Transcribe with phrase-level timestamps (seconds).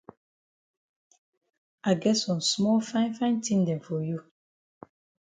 [1.83, 4.23] I get some small fine fine tin dem for you.